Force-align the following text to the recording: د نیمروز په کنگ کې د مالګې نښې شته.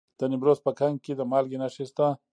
د 0.19 0.21
نیمروز 0.31 0.59
په 0.65 0.71
کنگ 0.79 0.95
کې 1.05 1.13
د 1.15 1.21
مالګې 1.31 1.57
نښې 1.61 1.85
شته. 1.89 2.05